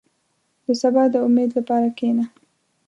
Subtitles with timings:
[0.65, 2.25] •د سبا د امید لپاره کښېنه.